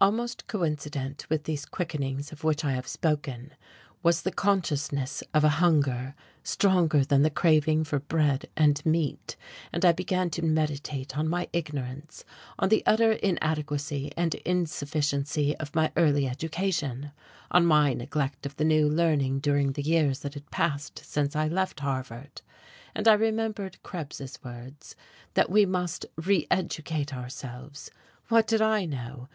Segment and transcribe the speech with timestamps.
[0.00, 3.52] Almost coincident with these quickenings of which I have spoken
[4.02, 9.36] was the consciousness of a hunger stronger than the craving for bread and meat,
[9.74, 12.24] and I began to meditate on my ignorance,
[12.58, 17.12] on the utter inadequacy and insufficiency of my early education,
[17.50, 21.46] on my neglect of the new learning during the years that had passed since I
[21.46, 22.40] left Harvard.
[22.94, 24.96] And I remembered Krebs's words
[25.34, 27.90] that we must "reeducate ourselves."
[28.30, 29.22] What did I know?